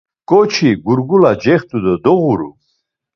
Ǩoçi 0.29 0.69
gurgula 0.85 1.31
cext̆u 1.41 1.77
do 1.83 1.93
doğuru. 2.03 2.49